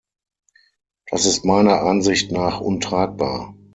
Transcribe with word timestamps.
Das 1.11 1.27
ist 1.27 1.45
meiner 1.45 1.83
Ansicht 1.83 2.31
nach 2.31 2.59
untragbar. 2.59 3.53